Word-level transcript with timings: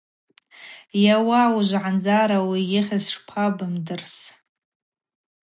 Йауа, 1.03 1.41
уыжвгӏандзара 1.53 2.37
ауи 2.43 2.61
йыхьыз 2.71 3.05
шпабымдырс? 3.13 4.15